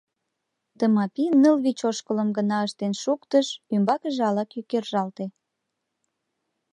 [0.77, 5.25] Тымапи ныл-вич ошкылым гына ыштен шуктыш, ӱмбакыже ала-кӧ кержалте.